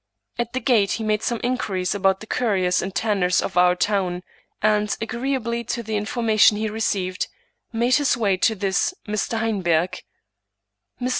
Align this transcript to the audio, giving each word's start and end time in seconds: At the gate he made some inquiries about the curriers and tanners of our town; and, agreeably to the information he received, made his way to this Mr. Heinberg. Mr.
At 0.39 0.53
the 0.53 0.59
gate 0.59 0.93
he 0.93 1.03
made 1.03 1.21
some 1.21 1.39
inquiries 1.43 1.93
about 1.93 2.21
the 2.21 2.25
curriers 2.25 2.81
and 2.81 2.89
tanners 2.95 3.39
of 3.39 3.55
our 3.55 3.75
town; 3.75 4.23
and, 4.59 4.97
agreeably 4.99 5.63
to 5.65 5.83
the 5.83 5.95
information 5.95 6.57
he 6.57 6.69
received, 6.71 7.27
made 7.71 7.93
his 7.97 8.17
way 8.17 8.35
to 8.37 8.55
this 8.55 8.95
Mr. 9.07 9.37
Heinberg. 9.37 10.01
Mr. 10.99 11.09